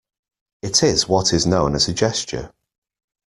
[0.63, 2.51] It is what is known as a gesture.